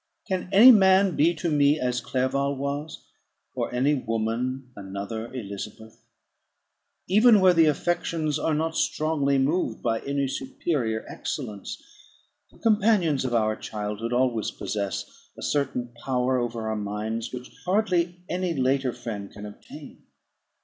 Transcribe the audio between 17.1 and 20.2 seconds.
which hardly any later friend can obtain.